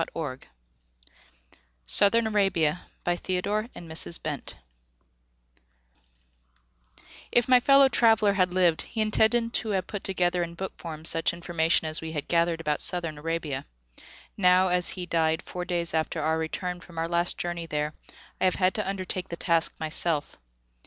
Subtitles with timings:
[0.01, 0.37] 15 WATERLOO
[1.85, 2.33] PLACE 1900 [All
[3.05, 3.83] rights reserved]
[4.23, 4.55] PREFACE
[7.31, 11.05] If my fellow traveller had lived, he intended to have put together in book form
[11.05, 13.63] such information as we had gathered about Southern Arabia.
[14.35, 17.93] Now, as he died four days after our return from our last journey there,
[18.39, 20.35] I have had to undertake the task myself.